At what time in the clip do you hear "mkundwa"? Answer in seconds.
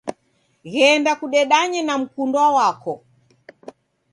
2.01-2.45